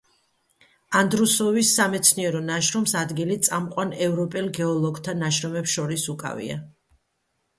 [0.99, 6.57] ანდრუსოვის სამეცნიერო ნაშრომს ადგილი წამყვან ევროპელ გეოლოგთა ნაშრომებს შორის უკავია.